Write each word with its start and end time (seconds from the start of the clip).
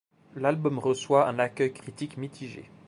L'album 0.35 0.79
reçoit 0.79 1.27
un 1.27 1.37
accueil 1.37 1.73
critique 1.73 2.17
mitigé. 2.17 2.67